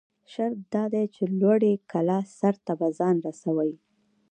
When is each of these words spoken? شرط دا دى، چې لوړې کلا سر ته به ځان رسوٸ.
شرط 0.31 0.59
دا 0.73 0.83
دى، 0.93 1.03
چې 1.15 1.23
لوړې 1.39 1.73
کلا 1.91 2.19
سر 2.37 2.55
ته 2.65 2.73
به 2.79 2.87
ځان 2.99 3.15
رسوٸ. 3.27 3.71